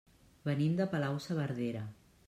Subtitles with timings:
[0.47, 1.87] Venim de Palau-saverdera.